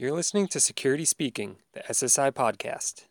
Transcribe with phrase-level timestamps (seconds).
[0.00, 3.06] You're listening to Security Speaking, the SSI podcast.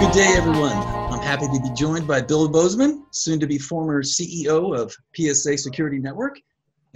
[0.00, 0.72] Good day, everyone.
[0.72, 5.56] I'm happy to be joined by Bill Bozeman, soon to be former CEO of PSA
[5.56, 6.40] Security Network,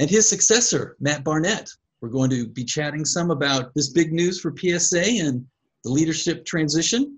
[0.01, 1.73] and his successor, Matt Barnette.
[2.03, 5.47] We're going to be chatting some about this big news for PSA and
[5.85, 7.17] the leadership transition.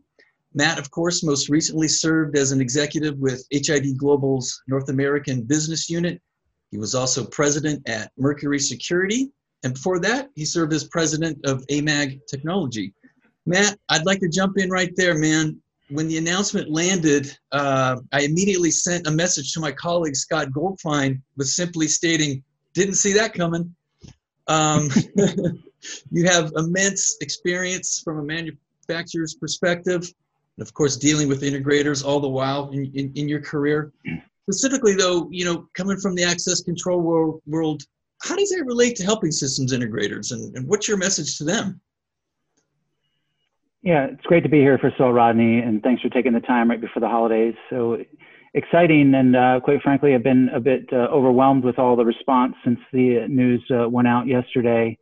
[0.52, 5.88] Matt, of course, most recently served as an executive with HID Global's North American Business
[5.88, 6.20] Unit.
[6.70, 9.30] He was also president at Mercury Security.
[9.62, 12.92] And before that, he served as president of AMAG Technology.
[13.46, 15.58] Matt, I'd like to jump in right there, man.
[15.88, 21.22] When the announcement landed, uh, I immediately sent a message to my colleague Scott Goldfine
[21.38, 22.44] with simply stating,
[22.74, 23.74] didn't see that coming.
[24.46, 24.90] Um,
[26.10, 30.02] you have immense experience from a manufacturer's perspective,
[30.56, 33.92] and of course, dealing with integrators all the while in, in, in your career.
[34.42, 37.82] Specifically, though, you know, coming from the access control world, world
[38.22, 41.80] how does that relate to helping systems integrators, and, and what's your message to them?
[43.82, 46.70] Yeah, it's great to be here, for all, Rodney, and thanks for taking the time
[46.70, 47.54] right before the holidays.
[47.68, 48.02] So
[48.54, 52.54] exciting, and uh, quite frankly, I've been a bit uh, overwhelmed with all the response
[52.64, 54.96] since the news uh, went out yesterday.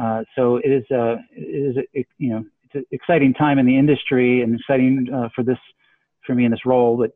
[0.00, 3.66] Uh, so it is, uh, it is, a, you know, it's an exciting time in
[3.66, 5.58] the industry and exciting uh, for this,
[6.26, 6.96] for me in this role.
[6.96, 7.12] But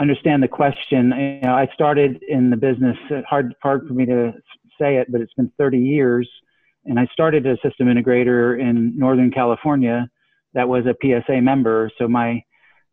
[0.00, 1.12] understand the question.
[1.16, 2.96] You know, I started in the business.
[3.28, 4.32] Hard, hard for me to
[4.80, 6.28] say it, but it's been 30 years,
[6.86, 10.08] and I started as a system integrator in Northern California.
[10.54, 11.90] That was a PSA member.
[11.98, 12.42] So my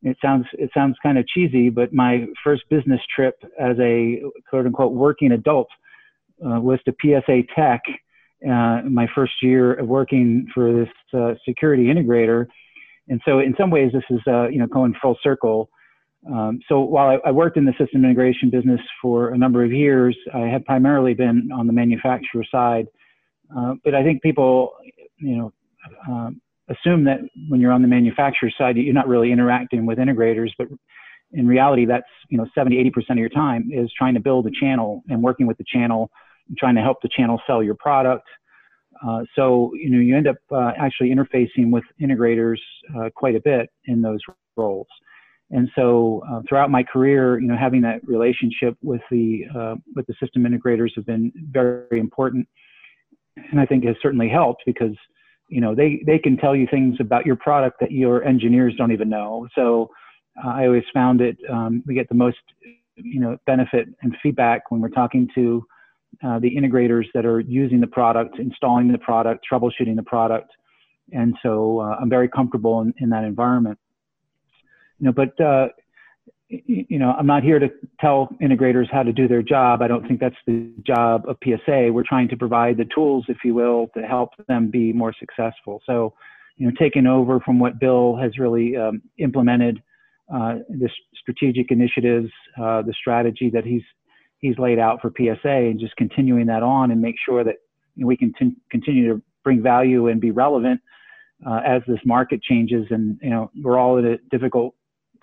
[0.04, 4.66] it sounds it sounds kind of cheesy, but my first business trip as a quote
[4.66, 5.68] unquote working adult
[6.46, 7.82] uh, was to PSA Tech.
[8.48, 12.46] Uh, my first year of working for this uh, security integrator,
[13.08, 15.70] and so in some ways this is uh, you know going full circle.
[16.32, 19.72] Um, so while I, I, worked in the system integration business for a number of
[19.72, 22.88] years, I had primarily been on the manufacturer side.
[23.56, 24.74] Uh, but I think people,
[25.20, 25.54] you know,
[26.10, 27.20] um, assume that
[27.50, 30.68] when you're on the manufacturer side, you're not really interacting with integrators, but
[31.32, 34.48] in reality, that's you know 70, 80 percent of your time is trying to build
[34.48, 36.10] a channel and working with the channel,
[36.48, 38.28] and trying to help the channel sell your product.
[39.06, 42.58] Uh, so you know you end up uh, actually interfacing with integrators
[42.98, 44.20] uh, quite a bit in those
[44.56, 44.88] roles.
[45.50, 50.06] And so uh, throughout my career, you know, having that relationship with the uh, with
[50.08, 52.48] the system integrators have been very important,
[53.52, 54.96] and I think has certainly helped because
[55.48, 58.92] you know they they can tell you things about your product that your engineers don't
[58.92, 59.48] even know.
[59.56, 59.90] So
[60.44, 62.38] uh, i always found it um, we get the most
[62.96, 65.66] you know benefit and feedback when we're talking to
[66.24, 70.52] uh, the integrators that are using the product installing the product troubleshooting the product.
[71.14, 73.80] And so uh, i'm very comfortable in, in that environment.
[75.00, 75.70] You know but uh,
[76.50, 77.70] you know, I'm not here to
[78.00, 79.82] tell integrators how to do their job.
[79.82, 81.90] I don't think that's the job of PSA.
[81.92, 85.82] We're trying to provide the tools, if you will, to help them be more successful.
[85.86, 86.14] So,
[86.56, 89.82] you know, taking over from what Bill has really um, implemented,
[90.34, 92.30] uh, the strategic initiatives,
[92.62, 93.84] uh, the strategy that he's
[94.40, 97.56] he's laid out for PSA, and just continuing that on and make sure that
[97.96, 100.80] you know, we can t- continue to bring value and be relevant
[101.46, 102.86] uh, as this market changes.
[102.90, 104.76] And you know, we're all in a difficult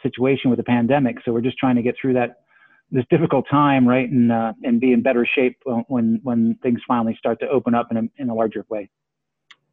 [0.05, 1.17] situation with the pandemic.
[1.25, 2.45] So we're just trying to get through that
[2.91, 5.57] this difficult time, right, and uh, and be in better shape
[5.89, 8.89] when when things finally start to open up in a in a larger way.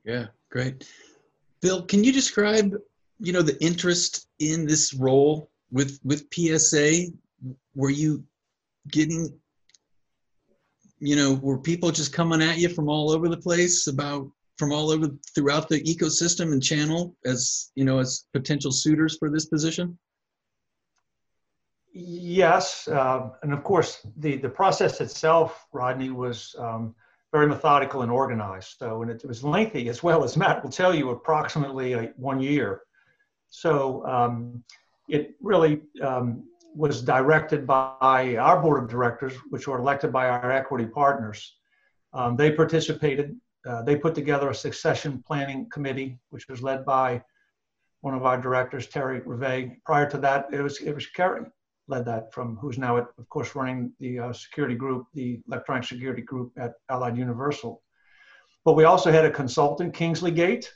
[0.03, 0.89] Yeah, great.
[1.61, 2.73] Bill, can you describe,
[3.19, 7.11] you know, the interest in this role with with PSA?
[7.75, 8.23] Were you
[8.91, 9.31] getting,
[10.99, 14.71] you know, were people just coming at you from all over the place about from
[14.71, 19.45] all over throughout the ecosystem and channel as you know as potential suitors for this
[19.45, 19.97] position?
[21.93, 26.95] Yes, uh, and of course, the, the process itself, Rodney, was um,
[27.33, 28.75] very methodical and organized.
[28.79, 32.83] So, and it, was lengthy as well, as Matt will tell you, approximately one year.
[33.49, 34.63] So, um,
[35.09, 36.43] it really um,
[36.73, 41.57] was directed by our board of directors, which were elected by our equity partners.
[42.13, 43.35] Um, they participated.
[43.67, 47.21] Uh, they put together a succession planning committee, which was led by
[47.99, 49.73] one of our directors, Terry Reve.
[49.85, 51.41] Prior to that, it was it was Kerry
[51.91, 55.83] led that from who's now, at, of course, running the uh, security group, the electronic
[55.83, 57.73] security group at Allied Universal.
[58.65, 60.73] But we also had a consultant, Kingsley Gate,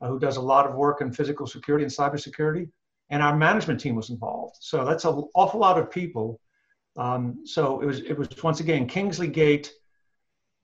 [0.00, 2.68] uh, who does a lot of work in physical security and cybersecurity,
[3.10, 4.56] and our management team was involved.
[4.60, 6.40] So that's an awful lot of people.
[6.96, 9.72] Um, so it was it was once again Kingsley Gate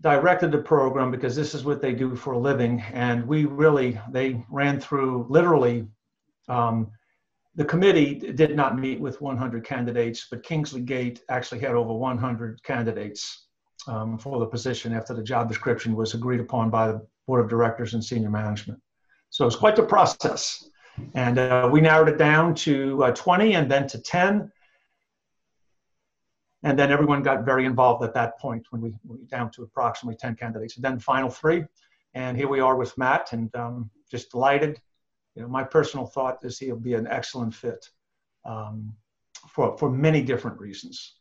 [0.01, 2.83] directed the program because this is what they do for a living.
[2.93, 5.87] And we really, they ran through literally,
[6.49, 6.91] um,
[7.56, 12.62] the committee did not meet with 100 candidates, but Kingsley Gate actually had over 100
[12.62, 13.47] candidates
[13.87, 17.50] um, for the position after the job description was agreed upon by the board of
[17.50, 18.81] directors and senior management.
[19.31, 20.69] So it's quite the process.
[21.14, 24.50] And uh, we narrowed it down to uh, 20 and then to 10
[26.62, 30.17] and then everyone got very involved at that point when we were down to approximately
[30.17, 30.76] 10 candidates.
[30.76, 31.64] And then final three.
[32.14, 34.81] And here we are with Matt, and um, just delighted.
[35.35, 37.88] You know, my personal thought is he'll be an excellent fit
[38.44, 38.93] um,
[39.49, 41.17] for, for many different reasons.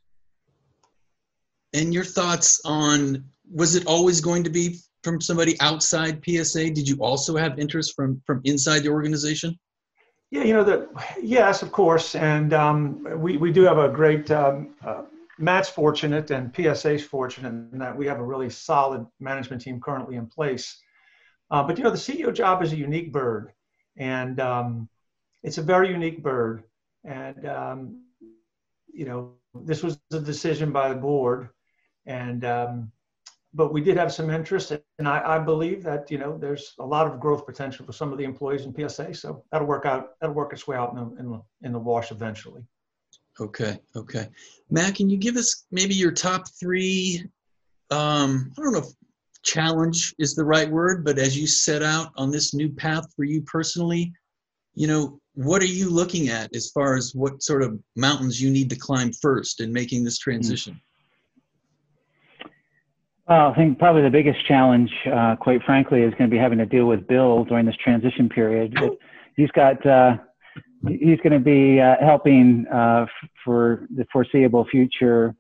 [1.74, 6.72] And your thoughts on was it always going to be from somebody outside PSA?
[6.72, 9.58] Did you also have interest from from inside the organization?
[10.32, 10.90] Yeah, you know that.
[11.22, 15.04] Yes, of course, and um, we we do have a great um, uh,
[15.40, 20.18] Matt's fortunate and PSA's fortunate in that we have a really solid management team currently
[20.18, 20.78] in place.
[21.50, 23.54] Uh, but you know, the CEO job is a unique bird,
[24.00, 24.90] and um,
[25.44, 26.64] it's a very unique bird.
[27.04, 28.02] And um,
[28.92, 31.50] you know, this was a decision by the board,
[32.06, 32.92] and um,
[33.54, 36.86] but we did have some interest, and I, I, believe that you know there's a
[36.86, 39.14] lot of growth potential for some of the employees in PSA.
[39.14, 40.20] So that'll work out.
[40.20, 42.64] That'll work its way out in the, in the, in the wash eventually.
[43.40, 44.28] Okay, okay.
[44.70, 47.24] Matt, can you give us maybe your top three?
[47.90, 48.94] Um, I don't know if
[49.44, 53.24] challenge is the right word, but as you set out on this new path for
[53.24, 54.12] you personally,
[54.76, 58.50] you know, what are you looking at as far as what sort of mountains you
[58.50, 60.80] need to climb first in making this transition?
[63.28, 66.58] Well, I think probably the biggest challenge, uh, quite frankly, is going to be having
[66.58, 68.78] to deal with Bill during this transition period.
[69.38, 70.18] He's got uh,
[70.88, 75.36] he's going to be uh, helping uh, f- for the foreseeable future,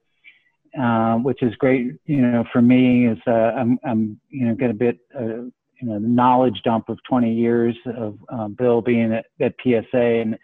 [0.79, 1.93] uh, which is great.
[2.05, 5.43] You know, for me, is uh, I'm, I'm you know get a bit uh,
[5.81, 10.37] you know knowledge dump of 20 years of uh, Bill being at, at PSA, and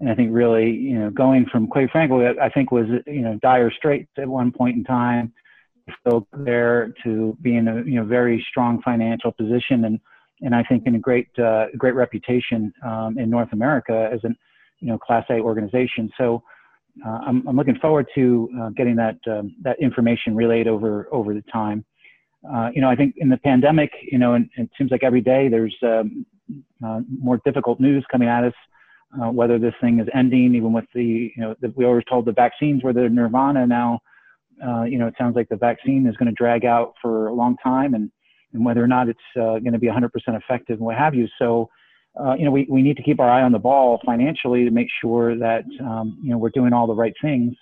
[0.00, 3.38] and I think really you know going from quite frankly, I think was you know
[3.42, 5.32] dire straits at one point in time,
[6.00, 10.00] still there to being a you know very strong financial position and
[10.42, 14.36] and I think in a great uh, great reputation um, in North America as an
[14.80, 16.10] you know Class A organization.
[16.16, 16.42] So
[17.06, 21.34] uh, I'm, I'm looking forward to uh, getting that um, that information relayed over over
[21.34, 21.84] the time.
[22.50, 25.02] Uh, you know, I think in the pandemic, you know, and, and it seems like
[25.02, 26.24] every day there's um,
[26.84, 28.54] uh, more difficult news coming at us.
[29.20, 32.24] Uh, whether this thing is ending, even with the, you know, the, we always told
[32.24, 33.66] the vaccines were the nirvana.
[33.66, 33.98] Now,
[34.86, 37.56] you know, it sounds like the vaccine is going to drag out for a long
[37.64, 38.10] time, and
[38.52, 41.28] and whether or not it's uh, going to be 100% effective and what have you.
[41.38, 41.68] So,
[42.18, 44.70] uh, you know, we, we need to keep our eye on the ball financially to
[44.70, 47.54] make sure that, um, you know, we're doing all the right things.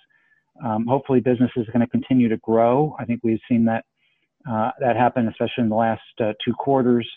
[0.65, 2.95] Um, hopefully business is going to continue to grow.
[2.99, 3.85] I think we've seen that,
[4.49, 7.07] uh, that happen, especially in the last uh, two quarters.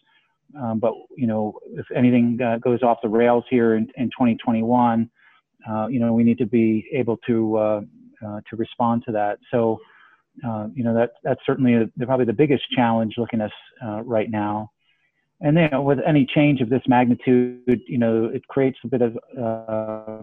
[0.61, 5.11] Um, but, you know, if anything uh, goes off the rails here in, in 2021,
[5.69, 7.87] uh, you know, we need to be able to,
[8.21, 9.39] to respond to that.
[9.51, 9.79] So,
[10.75, 14.71] you know, that, that's certainly a, probably the biggest challenge looking at us right now.
[15.43, 19.19] And then with any change of this magnitude, you know, it creates a bit of
[19.37, 20.23] uh,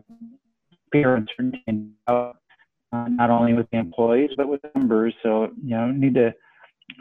[0.93, 2.31] fear and uncertainty, uh,
[2.93, 5.13] not only with the employees, but with members.
[5.21, 6.33] So, you know, need to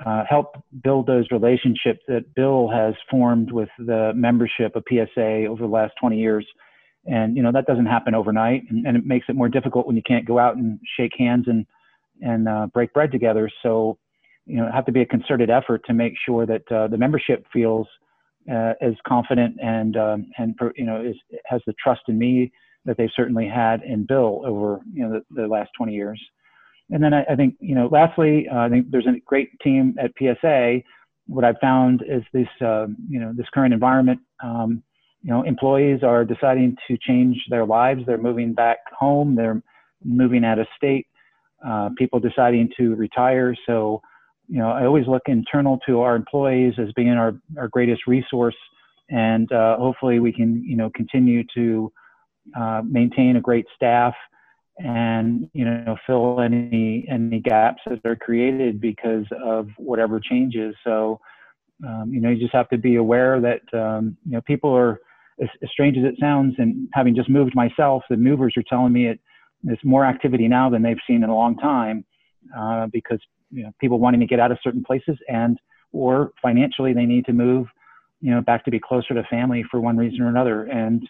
[0.04, 5.62] uh, help build those relationships that Bill has formed with the membership of PSA over
[5.62, 6.46] the last 20 years.
[7.06, 8.64] And, you know, that doesn't happen overnight.
[8.68, 11.44] And, and it makes it more difficult when you can't go out and shake hands
[11.46, 11.64] and
[12.20, 13.48] and uh, break bread together.
[13.62, 13.96] So,
[14.44, 17.46] you know, have to be a concerted effort to make sure that uh, the membership
[17.52, 17.86] feels
[18.50, 22.50] uh, as confident and um, and you know is, has the trust in me
[22.84, 26.20] that they've certainly had in Bill over you know the, the last 20 years.
[26.90, 29.94] And then I, I think you know, lastly, uh, I think there's a great team
[29.98, 30.78] at PSA.
[31.26, 34.20] What I've found is this um, you know this current environment.
[34.42, 34.82] Um,
[35.22, 38.02] you know, employees are deciding to change their lives.
[38.06, 39.34] They're moving back home.
[39.34, 39.60] They're
[40.04, 41.06] moving out of state
[41.66, 43.54] uh, people deciding to retire.
[43.66, 44.00] So,
[44.48, 48.56] you know, I always look internal to our employees as being our, our greatest resource.
[49.10, 51.92] And uh, hopefully we can, you know, continue to
[52.58, 54.14] uh, maintain a great staff
[54.78, 60.74] and, you know, fill any, any gaps that are created because of whatever changes.
[60.84, 61.20] So,
[61.86, 65.00] um, you know, you just have to be aware that, um, you know, people are,
[65.40, 68.92] as, as strange as it sounds, and having just moved myself, the movers are telling
[68.92, 69.20] me it,
[69.62, 72.04] there's more activity now than they've seen in a long time
[72.56, 75.58] uh, because you know, people wanting to get out of certain places and
[75.92, 77.66] or financially they need to move
[78.20, 80.64] you know back to be closer to family for one reason or another.
[80.64, 81.08] And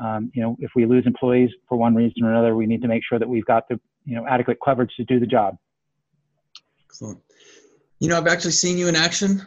[0.00, 2.88] um, you know if we lose employees for one reason or another we need to
[2.88, 5.56] make sure that we've got the you know adequate coverage to do the job.
[6.84, 7.20] Excellent.
[8.00, 9.42] You know, I've actually seen you in action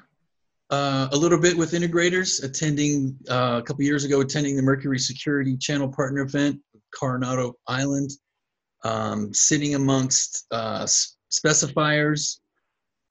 [0.70, 5.00] uh, a little bit with integrators, attending uh, a couple years ago, attending the Mercury
[5.00, 6.60] Security Channel Partner event,
[6.98, 8.12] Coronado Island,
[8.84, 10.86] um, sitting amongst uh,
[11.34, 12.40] specifiers,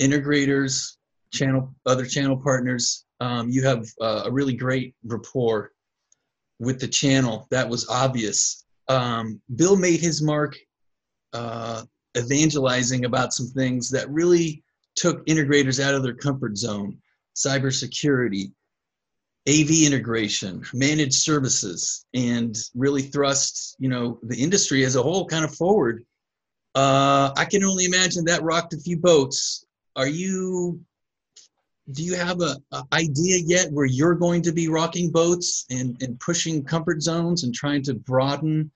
[0.00, 0.96] integrators,
[1.32, 3.04] channel other channel partners.
[3.20, 5.72] Um, you have uh, a really great rapport
[6.58, 7.46] with the channel.
[7.50, 8.64] That was obvious.
[8.88, 10.56] Um, Bill made his mark
[11.32, 11.82] uh,
[12.16, 14.62] evangelizing about some things that really
[14.94, 16.98] took integrators out of their comfort zone
[17.34, 18.52] cybersecurity,
[19.48, 25.44] AV integration, managed services, and really thrust you know the industry as a whole kind
[25.44, 26.04] of forward.
[26.74, 29.66] Uh, I can only imagine that rocked a few boats.
[29.96, 30.80] Are you?
[31.90, 36.00] Do you have a, a, idea yet where you're going to be rocking boats and,
[36.00, 38.70] and pushing comfort zones and trying to broaden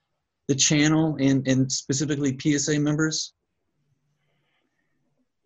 [0.48, 3.32] the channel and, and specifically PSA members?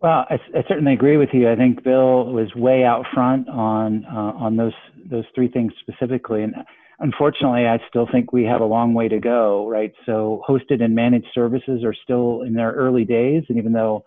[0.00, 1.50] Well, I, I, certainly agree with you.
[1.50, 4.73] I think Bill was way out front on uh, on those
[5.11, 6.54] those three things specifically, and
[7.00, 9.69] unfortunately, I still think we have a long way to go.
[9.69, 14.04] Right, so hosted and managed services are still in their early days, and even though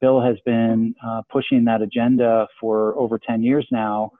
[0.00, 4.12] Bill has been uh, pushing that agenda for over ten years now,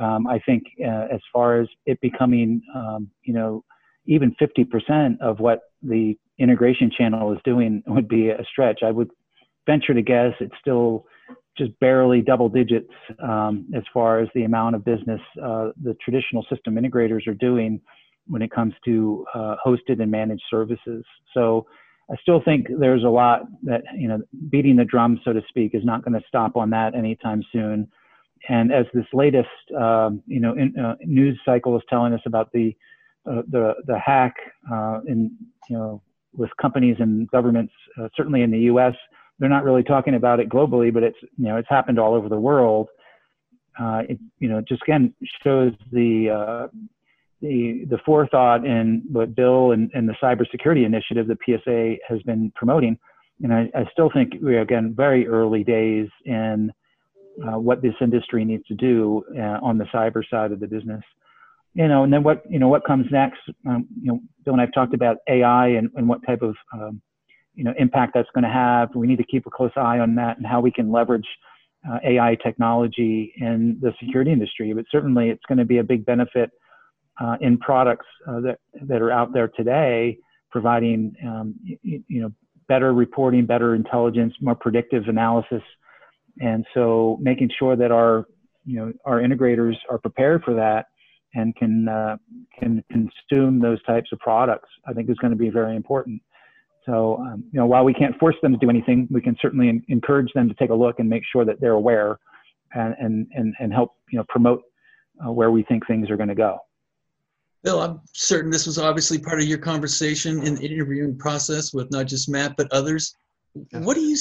[0.00, 3.64] um, I think uh, as far as it becoming, um, you know,
[4.06, 8.80] even 50% of what the integration channel is doing would be a stretch.
[8.84, 9.10] I would
[9.66, 11.06] venture to guess it's still
[11.56, 12.90] just barely double digits
[13.22, 17.80] um, as far as the amount of business uh, the traditional system integrators are doing
[18.26, 21.04] when it comes to uh, hosted and managed services.
[21.32, 21.66] So
[22.10, 24.20] I still think there's a lot that, you know,
[24.50, 27.88] beating the drum, so to speak, is not going to stop on that anytime soon.
[28.48, 32.52] And as this latest, um, you know, in, uh, news cycle is telling us about
[32.52, 32.76] the
[33.28, 34.34] uh, the the hack
[34.70, 35.36] uh, in
[35.68, 36.00] you know
[36.32, 38.94] with companies and governments, uh, certainly in the U.S.
[39.38, 42.28] They're not really talking about it globally, but it's you know it's happened all over
[42.28, 42.88] the world.
[43.78, 46.68] Uh, it you know just again shows the uh,
[47.42, 52.52] the the forethought in what Bill and, and the cybersecurity initiative the PSA has been
[52.54, 52.98] promoting.
[53.42, 56.72] And I, I still think we're again very early days in
[57.46, 61.02] uh, what this industry needs to do uh, on the cyber side of the business
[61.76, 63.40] you know, and then what, you know, what comes next?
[63.66, 67.02] Um, you know, Bill and I've talked about AI and, and what type of, um,
[67.56, 68.94] you know, impact that's going to have.
[68.94, 71.26] We need to keep a close eye on that and how we can leverage
[71.90, 74.72] uh, AI technology in the security industry.
[74.72, 76.50] But certainly, it's going to be a big benefit
[77.20, 80.18] uh, in products uh, that that are out there today,
[80.50, 82.32] providing, um, you, you know,
[82.68, 85.62] better reporting, better intelligence, more predictive analysis,
[86.40, 88.26] and so making sure that our,
[88.64, 90.86] you know, our integrators are prepared for that
[91.34, 92.16] and can uh,
[92.58, 96.20] can consume those types of products, I think is going to be very important.
[96.86, 99.82] So, um, you know, while we can't force them to do anything, we can certainly
[99.88, 102.18] encourage them to take a look and make sure that they're aware,
[102.74, 104.62] and and and, and help you know promote
[105.24, 106.58] uh, where we think things are going to go.
[107.64, 111.90] Bill, I'm certain this was obviously part of your conversation in the interviewing process with
[111.90, 113.16] not just Matt but others.
[113.72, 114.16] What do you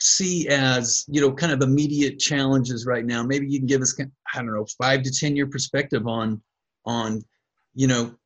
[0.00, 3.22] see as you know kind of immediate challenges right now?
[3.22, 6.42] Maybe you can give us I don't know five to ten year perspective on
[6.84, 7.22] on
[7.74, 8.16] you know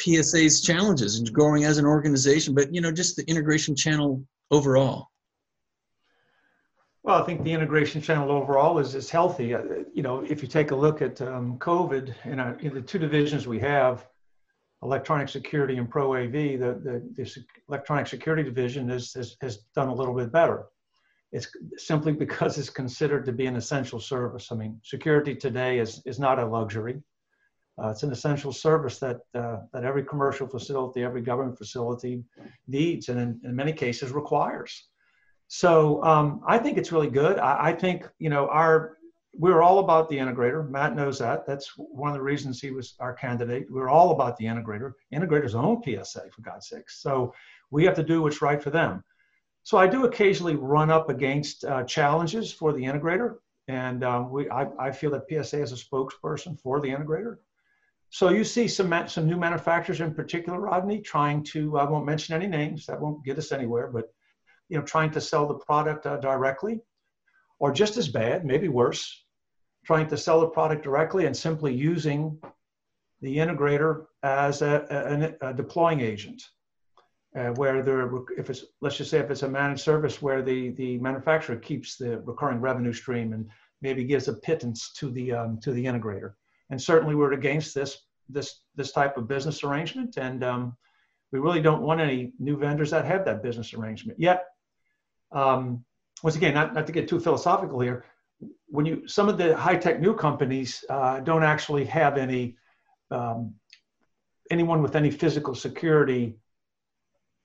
[0.00, 5.08] PSA's challenges and growing as an organization, but you know just the integration channel overall.
[7.02, 9.54] Well, I think the integration channel overall is is healthy.
[9.54, 9.62] Uh,
[9.94, 12.98] you know, if you take a look at um, COVID in, our, in the two
[12.98, 14.06] divisions we have,
[14.82, 19.88] electronic security and pro AV, the, the, the electronic security division is, is, has done
[19.88, 20.66] a little bit better.
[21.32, 24.52] It's simply because it's considered to be an essential service.
[24.52, 27.02] I mean, security today is, is not a luxury.
[27.82, 32.24] Uh, it's an essential service that, uh, that every commercial facility, every government facility
[32.66, 34.88] needs and in, in many cases requires.
[35.48, 37.38] So um, I think it's really good.
[37.38, 38.96] I, I, think, you know, our,
[39.32, 40.68] we're all about the integrator.
[40.68, 41.46] Matt knows that.
[41.46, 43.66] That's one of the reasons he was our candidate.
[43.70, 44.92] We're all about the integrator.
[45.14, 47.00] Integrators own PSA, for God's sakes.
[47.02, 47.34] So
[47.70, 49.04] we have to do what's right for them.
[49.62, 53.36] So I do occasionally run up against uh, challenges for the integrator.
[53.68, 57.38] And um, we, I, I feel that PSA is a spokesperson for the integrator.
[58.10, 62.34] So you see some some new manufacturers in particular, Rodney, trying to I won't mention
[62.34, 64.12] any names that won't get us anywhere, but
[64.68, 66.80] you know trying to sell the product uh, directly,
[67.58, 69.24] or just as bad, maybe worse,
[69.84, 72.40] trying to sell the product directly and simply using
[73.22, 76.42] the integrator as a, a, a deploying agent.
[77.34, 80.70] Uh, where there, if it's let's just say if it's a managed service where the
[80.70, 83.50] the manufacturer keeps the recurring revenue stream and
[83.82, 86.32] maybe gives a pittance to the um, to the integrator
[86.70, 90.76] and certainly we're against this this this type of business arrangement and um,
[91.32, 94.46] we really don't want any new vendors that have that business arrangement yet
[95.32, 95.84] um,
[96.22, 98.04] once again, not, not to get too philosophical here,
[98.68, 102.56] when you some of the high tech new companies uh, don't actually have any
[103.10, 103.54] um,
[104.50, 106.38] anyone with any physical security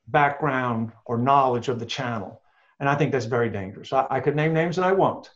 [0.07, 2.41] background or knowledge of the channel,
[2.79, 3.93] and I think that's very dangerous.
[3.93, 5.29] I, I could name names and I won't.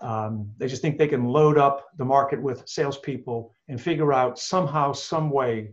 [0.00, 4.38] Um, they just think they can load up the market with salespeople and figure out
[4.38, 5.72] somehow, some way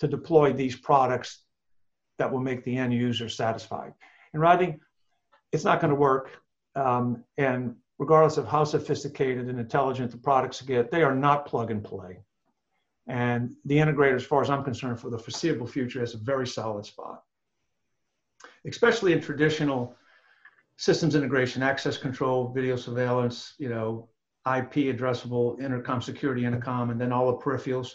[0.00, 1.42] to deploy these products
[2.18, 3.92] that will make the end user satisfied.
[4.32, 4.80] And Rodney,
[5.52, 6.30] it's not going to work.
[6.74, 11.70] Um, and regardless of how sophisticated and intelligent the products get, they are not plug
[11.70, 12.20] and play.
[13.06, 16.46] And the integrator, as far as I'm concerned, for the foreseeable future, has a very
[16.46, 17.22] solid spot,
[18.66, 19.94] especially in traditional
[20.82, 24.08] systems integration, access control, video surveillance, you know,
[24.48, 27.90] IP addressable, intercom security, intercom, and then all the peripherals.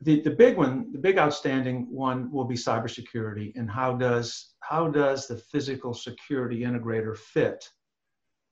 [0.00, 4.88] The, the big one, the big outstanding one will be cybersecurity and how does, how
[4.88, 7.68] does the physical security integrator fit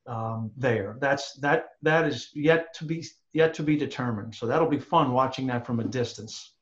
[0.05, 0.97] um, there.
[0.99, 4.35] That's that that is yet to be yet to be determined.
[4.35, 6.55] So that'll be fun watching that from a distance.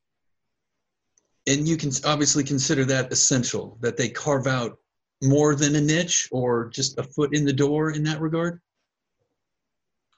[1.48, 4.78] And you can obviously consider that essential that they carve out
[5.22, 8.62] more than a niche or just a foot in the door in that regard.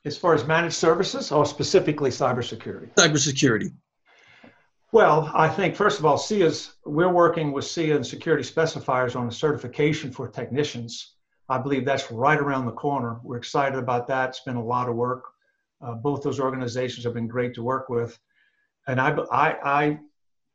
[0.05, 2.93] As far as managed services, or specifically cybersecurity?
[2.95, 3.73] Cybersecurity.
[4.91, 9.27] Well, I think first of all, SIA's we're working with SIA and security specifiers on
[9.27, 11.13] a certification for technicians
[11.49, 13.19] I believe that's right around the corner.
[13.23, 14.29] We're excited about that.
[14.29, 15.25] It's been a lot of work.
[15.81, 18.17] Uh, both those organizations have been great to work with.
[18.87, 19.99] And I, I, I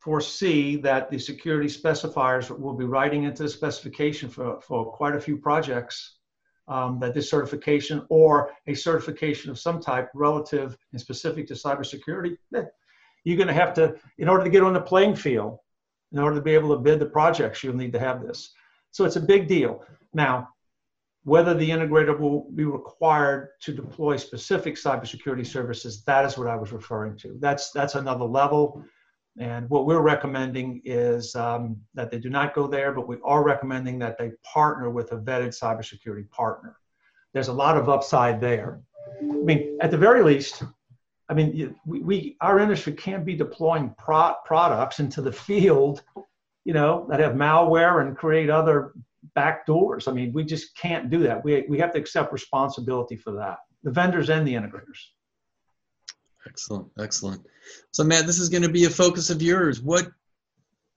[0.08, 5.20] foresee that the security specifiers will be writing into the specification for, for quite a
[5.20, 6.16] few projects
[6.66, 12.38] um, that this certification or a certification of some type relative and specific to cybersecurity,
[12.54, 12.62] eh,
[13.24, 15.58] you're going to have to, in order to get on the playing field,
[16.12, 18.54] in order to be able to bid the projects, you'll need to have this.
[18.92, 19.84] So it's a big deal.
[20.14, 20.48] Now,
[21.24, 26.56] whether the integrator will be required to deploy specific cybersecurity services, that is what I
[26.56, 27.36] was referring to.
[27.40, 28.82] That's, that's another level.
[29.38, 33.44] And what we're recommending is um, that they do not go there, but we are
[33.44, 36.76] recommending that they partner with a vetted cybersecurity partner.
[37.32, 38.80] There's a lot of upside there.
[39.20, 40.64] I mean, at the very least,
[41.28, 46.02] I mean, we, we our industry can't be deploying pro- products into the field,
[46.64, 48.92] you know, that have malware and create other
[49.34, 50.08] back doors.
[50.08, 51.44] I mean, we just can't do that.
[51.44, 54.98] We, we have to accept responsibility for that, the vendors and the integrators.
[56.46, 57.42] Excellent, excellent.
[57.92, 59.80] So, Matt, this is going to be a focus of yours.
[59.80, 60.08] What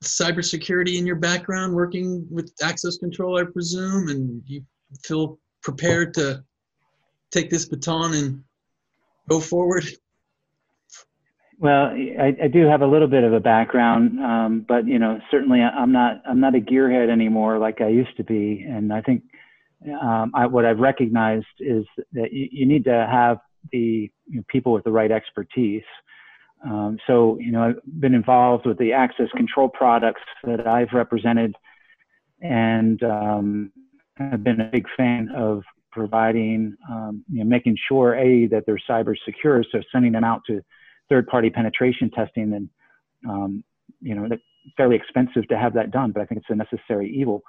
[0.03, 4.63] cybersecurity in your background, working with access control, I presume, and you
[5.03, 6.43] feel prepared to
[7.31, 8.43] take this baton and
[9.29, 9.85] go forward?
[11.59, 15.19] Well, I, I, do have a little bit of a background, um, but you know,
[15.29, 19.01] certainly I'm not I'm not a gearhead anymore like I used to be, and I
[19.01, 19.21] think
[20.01, 23.37] um, I, what I've recognized is that you, you need to have
[23.71, 25.83] the you know, people with the right expertise.
[26.63, 31.55] Um, so you know, I've been involved with the access control products that I've represented,
[32.41, 33.71] and um,
[34.19, 38.79] I've been a big fan of providing, um, you know, making sure a that they're
[38.89, 40.61] cyber secure, so sending them out to
[41.11, 42.69] third party penetration testing and
[43.29, 43.63] um,
[44.01, 44.27] you know
[44.77, 47.43] fairly expensive to have that done but i think it's a necessary evil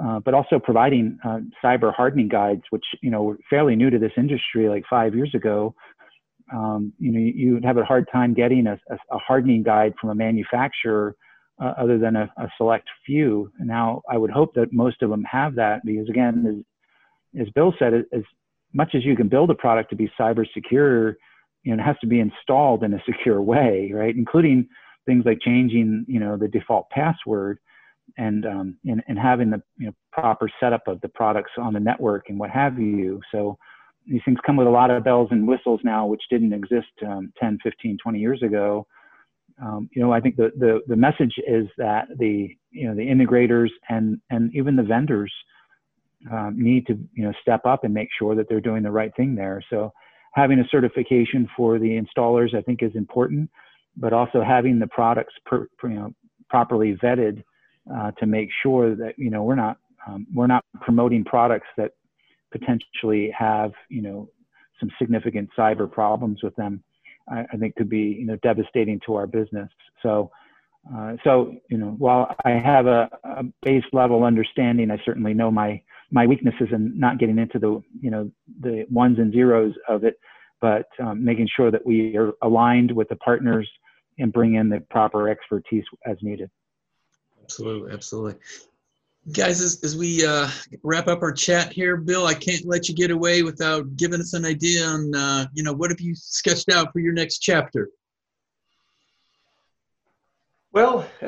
[0.00, 3.98] uh, but also providing uh, cyber hardening guides which you know were fairly new to
[3.98, 5.74] this industry like five years ago.
[6.52, 10.10] Um, you know you would have a hard time getting a, a hardening guide from
[10.10, 11.16] a manufacturer
[11.62, 13.50] uh, other than a, a, select few.
[13.58, 16.64] Now i would hope that most of them have that because again
[17.36, 18.22] as, as bill said as
[18.74, 21.16] much as you can build a product to be cyber secure
[21.62, 24.14] you know, it has to be installed in a secure way, right?
[24.14, 24.68] Including
[25.06, 27.58] things like changing, you know, the default password
[28.18, 31.80] and, um, and, and having the you know, proper setup of the products on the
[31.80, 33.20] network and what have you.
[33.30, 33.56] So
[34.06, 37.32] these things come with a lot of bells and whistles now, which didn't exist um,
[37.40, 38.86] 10, 15, 20 years ago.
[39.62, 43.02] Um, you know, I think the, the, the message is that the, you know, the
[43.02, 45.32] integrators and, and even the vendors
[46.30, 49.14] um, need to, you know, step up and make sure that they're doing the right
[49.16, 49.62] thing there.
[49.70, 49.92] So
[50.34, 53.50] having a certification for the installers, I think, is important,
[53.96, 56.14] but also having the products per, you know,
[56.48, 57.42] properly vetted
[57.92, 61.92] uh, to make sure that you know we're not um, we're not promoting products that
[62.50, 64.28] potentially have you know
[64.80, 66.82] some significant cyber problems with them.
[67.28, 69.70] I, I think could be you know devastating to our business.
[70.02, 70.30] So.
[70.92, 75.48] Uh, so you know, while I have a, a base level understanding, I certainly know
[75.48, 78.28] my my weaknesses in not getting into the you know
[78.60, 80.18] the ones and zeros of it,
[80.60, 83.68] but um, making sure that we are aligned with the partners
[84.18, 86.50] and bring in the proper expertise as needed.
[87.42, 88.34] Absolutely, absolutely.
[89.32, 90.48] Guys, as, as we uh,
[90.82, 94.32] wrap up our chat here, Bill, I can't let you get away without giving us
[94.32, 97.88] an idea on, uh, you know, what have you sketched out for your next chapter?
[100.72, 101.06] Well,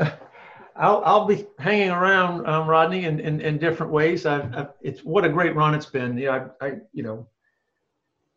[0.76, 4.26] I'll, I'll be hanging around, um, Rodney, in, in, in different ways.
[4.26, 6.18] I've, I've, it's what a great run it's been.
[6.18, 7.28] Yeah, I, I, you know,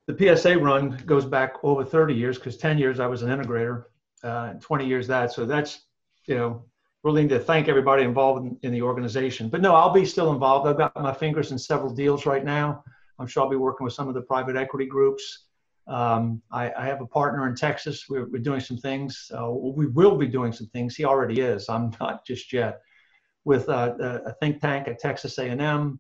[0.06, 3.86] the PSA run goes back over 30 years because 10 years I was an integrator,
[4.24, 5.34] uh, 20 years that.
[5.34, 5.82] So that's,
[6.26, 6.64] you know,
[7.08, 9.48] really need to thank everybody involved in, in, the organization.
[9.48, 10.68] But no, I'll be still involved.
[10.68, 12.84] I've got my fingers in several deals right now.
[13.18, 15.46] I'm sure I'll be working with some of the private equity groups.
[15.88, 18.08] Um, I, I, have a partner in Texas.
[18.10, 19.32] We're, we're doing some things.
[19.34, 20.98] Uh, we will be doing some things.
[20.98, 21.70] He already is.
[21.70, 22.82] I'm not just yet.
[23.46, 25.98] With uh, a think tank at Texas A&M.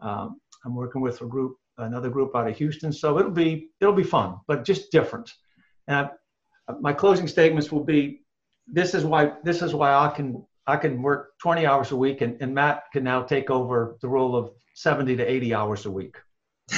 [0.00, 2.92] Um, I'm working with a group, another group out of Houston.
[2.92, 5.32] So it'll be it'll be fun, but just different.
[5.88, 6.10] And I,
[6.82, 8.21] my closing statements will be
[8.72, 12.22] this is why this is why I can I can work 20 hours a week
[12.22, 15.90] and, and Matt can now take over the role of 70 to 80 hours a
[15.90, 16.16] week.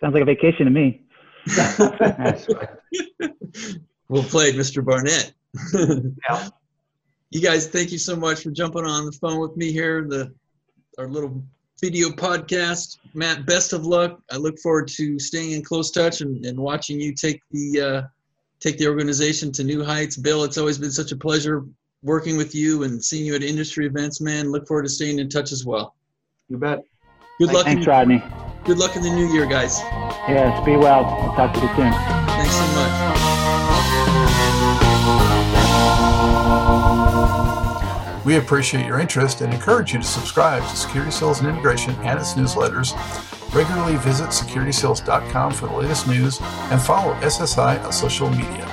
[0.00, 1.02] Sounds like a vacation to me.
[4.08, 4.82] well played, Mr.
[4.82, 5.32] Barnette.
[6.30, 6.48] yeah.
[7.30, 10.06] You guys, thank you so much for jumping on the phone with me here.
[10.08, 10.32] The
[10.98, 11.44] our little
[11.80, 12.98] video podcast.
[13.14, 14.20] Matt, best of luck.
[14.30, 18.02] I look forward to staying in close touch and, and watching you take the uh,
[18.60, 20.16] take the organization to new heights.
[20.16, 21.64] Bill, it's always been such a pleasure
[22.02, 24.50] working with you and seeing you at industry events, man.
[24.50, 25.94] Look forward to staying in touch as well.
[26.48, 26.80] You bet.
[27.38, 27.64] Good luck.
[27.64, 28.22] Thanks, in, Rodney.
[28.64, 29.80] Good luck in the new year, guys.
[30.28, 31.04] Yes, be well.
[31.04, 32.23] I'll talk to you soon.
[38.24, 42.18] We appreciate your interest and encourage you to subscribe to Security Sales and Integration and
[42.18, 42.94] its newsletters.
[43.54, 48.64] Regularly visit securitysales.com for the latest news and follow SSI on social media.